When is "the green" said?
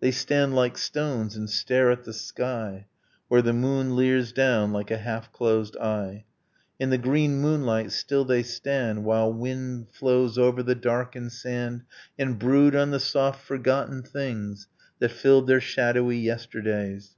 6.90-7.40